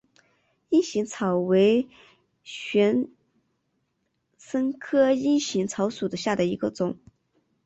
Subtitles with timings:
[0.69, 1.87] 阴行草为
[2.43, 3.07] 玄
[4.35, 6.97] 参科阴行草属下的一个种。